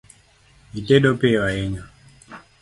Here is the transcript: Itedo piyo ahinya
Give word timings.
Itedo 0.79 1.09
piyo 1.19 1.39
ahinya 1.49 1.83